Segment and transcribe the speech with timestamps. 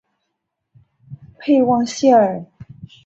[1.37, 2.43] 佩旺谢尔。